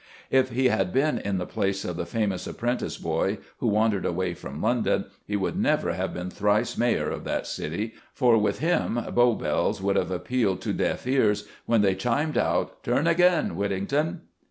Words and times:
If 0.31 0.49
he 0.49 0.69
had 0.69 0.91
been 0.91 1.19
in 1.19 1.37
the 1.37 1.45
place 1.45 1.85
of 1.85 1.95
the 1.95 2.07
famous 2.07 2.47
apprentice 2.47 2.97
boy 2.97 3.37
who 3.59 3.67
wandered 3.67 4.03
away 4.03 4.33
from 4.33 4.59
London, 4.59 5.05
he 5.27 5.35
would 5.35 5.55
never 5.55 5.93
have 5.93 6.11
been 6.11 6.31
thrice 6.31 6.75
mayor 6.75 7.11
of 7.11 7.23
that 7.25 7.45
city, 7.45 7.93
for 8.11 8.35
with 8.39 8.57
him 8.57 8.95
Bow 9.13 9.35
Bells 9.35 9.79
would 9.79 9.97
have 9.97 10.09
appealed 10.09 10.59
to 10.61 10.73
deaf 10.73 11.05
ears 11.05 11.47
when 11.67 11.81
they 11.81 11.93
chimed 11.93 12.35
out, 12.39 12.81
"Turn 12.83 13.05
again, 13.05 13.55
Whittington." 13.55 14.21